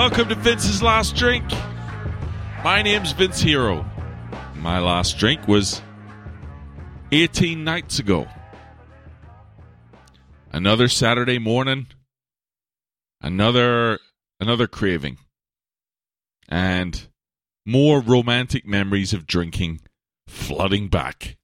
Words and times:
welcome 0.00 0.30
to 0.30 0.34
Vince's 0.34 0.82
Last 0.82 1.14
Drink. 1.14 1.44
My 2.64 2.80
name's 2.80 3.12
Vince 3.12 3.38
Hero. 3.38 3.84
My 4.54 4.78
last 4.78 5.18
drink 5.18 5.46
was 5.46 5.82
18 7.12 7.62
nights 7.64 7.98
ago. 7.98 8.26
Another 10.50 10.88
Saturday 10.88 11.38
morning, 11.38 11.86
another 13.20 13.98
another 14.40 14.66
craving. 14.66 15.18
And 16.48 17.06
more 17.66 18.00
romantic 18.00 18.66
memories 18.66 19.12
of 19.12 19.26
drinking 19.26 19.82
flooding 20.26 20.88
back. 20.88 21.36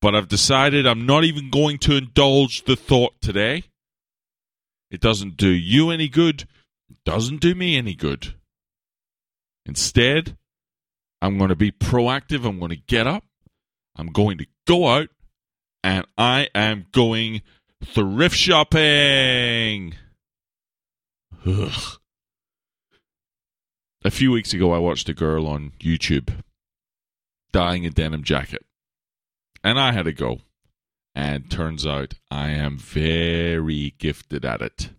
But 0.00 0.14
I've 0.14 0.28
decided 0.28 0.86
I'm 0.86 1.04
not 1.04 1.24
even 1.24 1.50
going 1.50 1.76
to 1.80 1.98
indulge 1.98 2.64
the 2.64 2.76
thought 2.76 3.20
today. 3.20 3.64
It 4.90 5.02
doesn't 5.02 5.36
do 5.36 5.50
you 5.50 5.90
any 5.90 6.08
good, 6.08 6.48
doesn't 7.04 7.40
do 7.40 7.54
me 7.54 7.76
any 7.76 7.94
good. 7.94 8.34
Instead, 9.66 10.36
I'm 11.22 11.38
going 11.38 11.50
to 11.50 11.56
be 11.56 11.70
proactive. 11.70 12.46
I'm 12.46 12.58
going 12.58 12.70
to 12.70 12.76
get 12.76 13.06
up. 13.06 13.24
I'm 13.96 14.08
going 14.08 14.38
to 14.38 14.46
go 14.66 14.88
out 14.88 15.08
and 15.82 16.06
I 16.16 16.48
am 16.54 16.86
going 16.92 17.42
thrift 17.84 18.36
shopping. 18.36 19.94
Ugh. 21.46 21.98
A 24.02 24.10
few 24.10 24.32
weeks 24.32 24.54
ago, 24.54 24.72
I 24.72 24.78
watched 24.78 25.08
a 25.08 25.14
girl 25.14 25.46
on 25.46 25.72
YouTube 25.78 26.42
dyeing 27.52 27.84
a 27.84 27.90
denim 27.90 28.22
jacket. 28.22 28.64
And 29.62 29.78
I 29.78 29.92
had 29.92 30.04
to 30.04 30.12
go. 30.12 30.38
And 31.14 31.50
turns 31.50 31.86
out 31.86 32.14
I 32.30 32.50
am 32.50 32.78
very 32.78 33.94
gifted 33.98 34.44
at 34.44 34.62
it. 34.62 34.90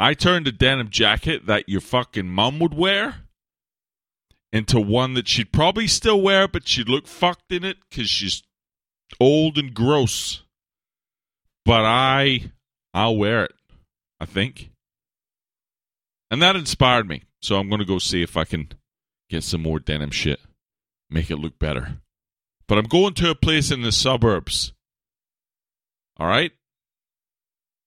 I 0.00 0.14
turned 0.14 0.46
a 0.46 0.52
denim 0.52 0.90
jacket 0.90 1.46
that 1.46 1.68
your 1.68 1.80
fucking 1.80 2.28
mum 2.28 2.60
would 2.60 2.72
wear 2.72 3.16
into 4.52 4.78
one 4.80 5.14
that 5.14 5.26
she'd 5.26 5.52
probably 5.52 5.88
still 5.88 6.22
wear, 6.22 6.46
but 6.46 6.68
she'd 6.68 6.88
look 6.88 7.08
fucked 7.08 7.50
in 7.50 7.64
it 7.64 7.78
because 7.90 8.08
she's 8.08 8.44
old 9.18 9.58
and 9.58 9.74
gross. 9.74 10.44
But 11.64 11.84
I, 11.84 12.52
I'll 12.94 13.16
wear 13.16 13.44
it. 13.44 13.54
I 14.20 14.24
think, 14.24 14.70
and 16.30 16.40
that 16.42 16.56
inspired 16.56 17.08
me. 17.08 17.24
So 17.42 17.56
I'm 17.56 17.68
going 17.68 17.80
to 17.80 17.84
go 17.84 17.98
see 17.98 18.22
if 18.22 18.36
I 18.36 18.44
can 18.44 18.68
get 19.28 19.42
some 19.44 19.62
more 19.62 19.78
denim 19.78 20.10
shit, 20.10 20.40
make 21.10 21.30
it 21.30 21.36
look 21.36 21.58
better. 21.58 21.98
But 22.68 22.78
I'm 22.78 22.86
going 22.86 23.14
to 23.14 23.30
a 23.30 23.34
place 23.34 23.70
in 23.70 23.82
the 23.82 23.92
suburbs. 23.92 24.72
All 26.18 26.26
right, 26.26 26.52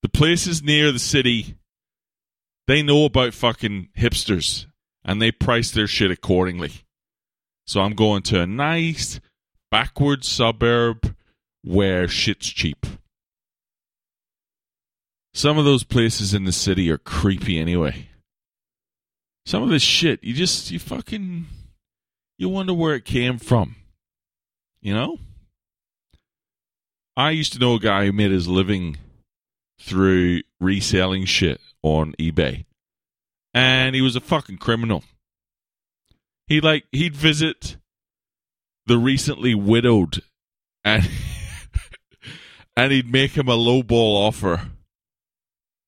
the 0.03 0.09
place 0.09 0.47
is 0.47 0.61
near 0.61 0.91
the 0.91 0.99
city 0.99 1.57
they 2.71 2.81
know 2.81 3.03
about 3.03 3.33
fucking 3.33 3.89
hipsters 3.97 4.65
and 5.03 5.21
they 5.21 5.31
price 5.31 5.71
their 5.71 5.87
shit 5.87 6.09
accordingly. 6.09 6.71
So 7.67 7.81
I'm 7.81 7.95
going 7.95 8.21
to 8.23 8.39
a 8.39 8.47
nice 8.47 9.19
backward 9.69 10.23
suburb 10.23 11.13
where 11.63 12.07
shit's 12.07 12.47
cheap. 12.47 12.85
Some 15.33 15.57
of 15.57 15.65
those 15.65 15.83
places 15.83 16.33
in 16.33 16.45
the 16.45 16.53
city 16.53 16.89
are 16.89 16.97
creepy 16.97 17.59
anyway. 17.59 18.07
Some 19.45 19.63
of 19.63 19.69
this 19.69 19.83
shit, 19.83 20.23
you 20.23 20.33
just, 20.33 20.71
you 20.71 20.79
fucking, 20.79 21.47
you 22.37 22.47
wonder 22.47 22.73
where 22.73 22.95
it 22.95 23.03
came 23.03 23.37
from. 23.37 23.75
You 24.81 24.93
know? 24.93 25.19
I 27.17 27.31
used 27.31 27.51
to 27.51 27.59
know 27.59 27.75
a 27.75 27.79
guy 27.79 28.05
who 28.05 28.13
made 28.13 28.31
his 28.31 28.47
living 28.47 28.97
through 29.79 30.43
reselling 30.59 31.25
shit 31.25 31.59
on 31.83 32.13
eBay. 32.19 32.65
And 33.53 33.95
he 33.95 34.01
was 34.01 34.15
a 34.15 34.21
fucking 34.21 34.57
criminal. 34.57 35.03
He 36.47 36.61
like 36.61 36.85
he'd 36.91 37.15
visit 37.15 37.77
the 38.85 38.97
recently 38.97 39.55
widowed 39.55 40.21
and 40.83 41.09
and 42.75 42.91
he'd 42.91 43.11
make 43.11 43.31
him 43.31 43.47
a 43.47 43.55
lowball 43.55 44.27
offer. 44.27 44.69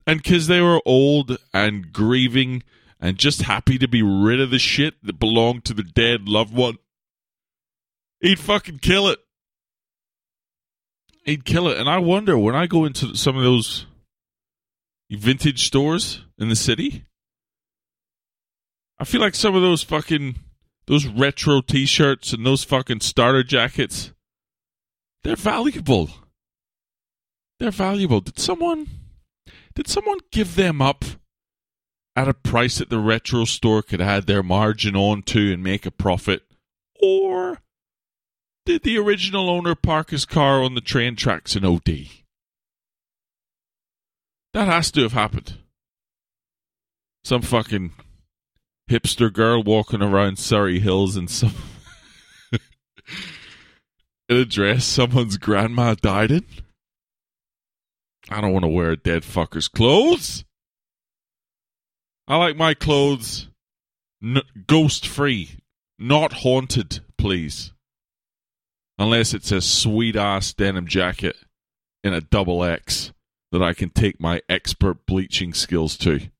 And 0.06 0.22
cuz 0.22 0.46
they 0.46 0.60
were 0.60 0.80
old 0.84 1.38
and 1.52 1.92
grieving 1.92 2.62
and 3.00 3.18
just 3.18 3.42
happy 3.42 3.78
to 3.78 3.88
be 3.88 4.02
rid 4.02 4.40
of 4.40 4.50
the 4.50 4.58
shit 4.58 4.94
that 5.02 5.18
belonged 5.18 5.64
to 5.66 5.74
the 5.74 5.82
dead 5.82 6.28
loved 6.28 6.54
one, 6.54 6.78
he'd 8.20 8.38
fucking 8.38 8.78
kill 8.78 9.08
it. 9.08 9.18
He'd 11.24 11.44
kill 11.44 11.68
it. 11.68 11.78
And 11.78 11.88
I 11.88 11.98
wonder 11.98 12.38
when 12.38 12.54
I 12.54 12.66
go 12.66 12.84
into 12.84 13.14
some 13.16 13.36
of 13.36 13.42
those 13.42 13.86
vintage 15.10 15.66
stores 15.66 16.22
in 16.38 16.48
the 16.48 16.56
city. 16.56 17.04
I 18.98 19.04
feel 19.04 19.20
like 19.20 19.34
some 19.34 19.54
of 19.54 19.62
those 19.62 19.82
fucking 19.82 20.36
those 20.86 21.06
retro 21.06 21.60
t-shirts 21.60 22.32
and 22.32 22.44
those 22.44 22.62
fucking 22.62 23.00
starter 23.00 23.42
jackets 23.42 24.12
they're 25.24 25.36
valuable. 25.36 26.10
They're 27.58 27.70
valuable. 27.70 28.20
Did 28.20 28.38
someone 28.38 28.86
did 29.74 29.88
someone 29.88 30.18
give 30.30 30.54
them 30.54 30.80
up 30.80 31.04
at 32.14 32.28
a 32.28 32.34
price 32.34 32.78
that 32.78 32.90
the 32.90 32.98
retro 32.98 33.44
store 33.44 33.82
could 33.82 34.00
add 34.00 34.26
their 34.26 34.42
margin 34.42 34.94
on 34.94 35.22
to 35.22 35.52
and 35.52 35.64
make 35.64 35.86
a 35.86 35.90
profit? 35.90 36.42
Or 37.02 37.58
did 38.66 38.82
the 38.82 38.98
original 38.98 39.50
owner 39.50 39.74
park 39.74 40.10
his 40.10 40.26
car 40.26 40.62
on 40.62 40.74
the 40.74 40.80
train 40.80 41.16
tracks 41.16 41.56
in 41.56 41.64
OD? 41.64 42.06
That 44.52 44.68
has 44.68 44.90
to 44.92 45.02
have 45.02 45.12
happened. 45.12 45.54
Some 47.24 47.42
fucking 47.42 47.92
hipster 48.94 49.32
girl 49.32 49.60
walking 49.60 50.00
around 50.00 50.38
Surrey 50.38 50.78
Hills 50.78 51.16
in 51.16 51.26
some 51.26 51.52
in 54.28 54.36
a 54.36 54.44
dress 54.44 54.84
someone's 54.84 55.36
grandma 55.36 55.94
died 55.94 56.30
in. 56.30 56.44
I 58.30 58.40
don't 58.40 58.52
want 58.52 58.62
to 58.62 58.68
wear 58.68 58.92
a 58.92 58.96
dead 58.96 59.22
fucker's 59.22 59.66
clothes. 59.66 60.44
I 62.28 62.36
like 62.36 62.56
my 62.56 62.72
clothes 62.74 63.48
n- 64.22 64.42
ghost 64.68 65.08
free, 65.08 65.58
not 65.98 66.32
haunted, 66.32 67.00
please. 67.18 67.72
Unless 68.96 69.34
it's 69.34 69.50
a 69.50 69.60
sweet 69.60 70.14
ass 70.14 70.52
denim 70.52 70.86
jacket 70.86 71.36
in 72.04 72.14
a 72.14 72.20
double 72.20 72.62
X 72.62 73.12
that 73.50 73.60
I 73.60 73.74
can 73.74 73.90
take 73.90 74.20
my 74.20 74.40
expert 74.48 75.04
bleaching 75.04 75.52
skills 75.52 75.96
to. 75.98 76.30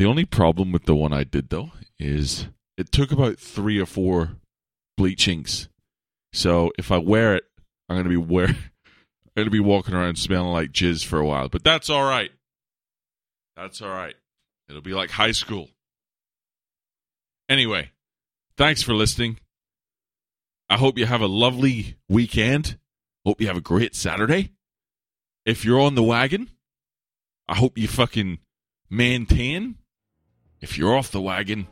The 0.00 0.06
only 0.06 0.24
problem 0.24 0.72
with 0.72 0.86
the 0.86 0.94
one 0.94 1.12
I 1.12 1.24
did 1.24 1.50
though 1.50 1.72
is 1.98 2.46
it 2.78 2.90
took 2.90 3.12
about 3.12 3.38
three 3.38 3.78
or 3.78 3.84
four 3.84 4.30
bleachings. 4.96 5.68
So 6.32 6.72
if 6.78 6.90
I 6.90 6.96
wear 6.96 7.34
it, 7.34 7.44
I'm 7.86 7.98
gonna 7.98 8.08
be 8.08 8.16
wear 8.16 8.46
I'm 8.46 8.56
gonna 9.36 9.50
be 9.50 9.60
walking 9.60 9.92
around 9.92 10.16
smelling 10.16 10.52
like 10.52 10.72
jizz 10.72 11.04
for 11.04 11.18
a 11.18 11.26
while. 11.26 11.50
But 11.50 11.64
that's 11.64 11.90
all 11.90 12.04
right. 12.04 12.30
That's 13.58 13.82
all 13.82 13.90
right. 13.90 14.14
It'll 14.70 14.80
be 14.80 14.94
like 14.94 15.10
high 15.10 15.32
school. 15.32 15.68
Anyway, 17.50 17.90
thanks 18.56 18.80
for 18.80 18.94
listening. 18.94 19.38
I 20.70 20.78
hope 20.78 20.96
you 20.96 21.04
have 21.04 21.20
a 21.20 21.26
lovely 21.26 21.96
weekend. 22.08 22.78
Hope 23.26 23.38
you 23.38 23.48
have 23.48 23.58
a 23.58 23.60
great 23.60 23.94
Saturday 23.94 24.52
if 25.44 25.62
you're 25.62 25.78
on 25.78 25.94
the 25.94 26.02
wagon, 26.02 26.48
I 27.46 27.56
hope 27.56 27.76
you 27.76 27.86
fucking 27.86 28.38
maintain. 28.88 29.76
If 30.60 30.76
you're 30.76 30.94
off 30.94 31.10
the 31.10 31.22
wagon, 31.22 31.66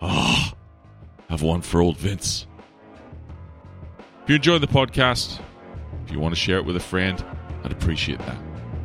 ah, 0.00 0.54
oh, 0.54 0.58
I've 1.28 1.42
one 1.42 1.62
for 1.62 1.80
old 1.80 1.96
Vince. 1.96 2.46
If 4.22 4.30
you 4.30 4.36
enjoy 4.36 4.58
the 4.58 4.68
podcast, 4.68 5.40
if 6.04 6.12
you 6.12 6.20
want 6.20 6.34
to 6.34 6.40
share 6.40 6.58
it 6.58 6.64
with 6.64 6.76
a 6.76 6.80
friend, 6.80 7.24
I'd 7.64 7.72
appreciate 7.72 8.20
that. 8.20 8.38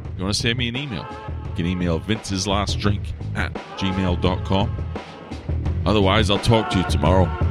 If 0.05 0.17
you 0.17 0.23
want 0.23 0.35
to 0.35 0.41
send 0.41 0.57
me 0.57 0.67
an 0.67 0.75
email, 0.75 1.05
you 1.45 1.51
can 1.55 1.67
email 1.67 1.99
Vince's 1.99 2.47
Last 2.47 2.79
Drink 2.79 3.03
at 3.35 3.53
gmail.com. 3.77 4.85
Otherwise, 5.85 6.31
I'll 6.31 6.39
talk 6.39 6.71
to 6.71 6.79
you 6.79 6.89
tomorrow. 6.89 7.50